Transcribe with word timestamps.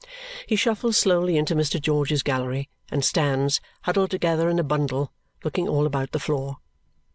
He 0.47 0.55
shuffles 0.55 0.97
slowly 0.97 1.37
into 1.37 1.53
Mr. 1.53 1.79
George's 1.79 2.23
gallery 2.23 2.69
and 2.89 3.05
stands 3.05 3.61
huddled 3.83 4.09
together 4.09 4.49
in 4.49 4.57
a 4.57 4.63
bundle, 4.63 5.11
looking 5.43 5.67
all 5.67 5.85
about 5.85 6.11
the 6.11 6.17
floor. 6.19 6.57